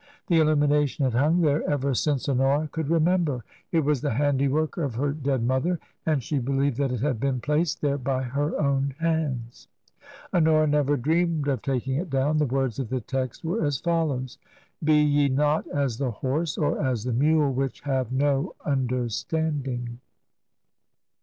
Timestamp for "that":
6.77-6.91